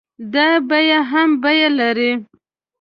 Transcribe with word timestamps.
دا 0.33 0.47
بيه 0.69 0.99
هم 1.11 1.29
بيه 1.43 1.67
لري. 1.77 2.11